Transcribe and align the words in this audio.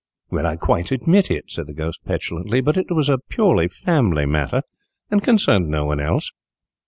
"Well, 0.31 0.47
I 0.47 0.55
quite 0.55 0.91
admit 0.91 1.29
it," 1.29 1.51
said 1.51 1.67
the 1.67 1.75
Ghost, 1.75 1.99
petulantly, 2.05 2.59
"but 2.61 2.75
it 2.75 2.89
was 2.89 3.07
a 3.07 3.19
purely 3.19 3.67
family 3.67 4.25
matter, 4.25 4.63
and 5.11 5.21
concerned 5.23 5.69
no 5.69 5.85
one 5.85 5.99
else." 5.99 6.31